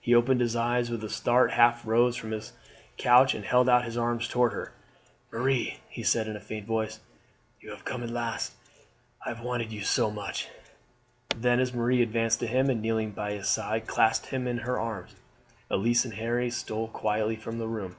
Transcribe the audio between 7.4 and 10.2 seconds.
"you have come at last. I have wanted you so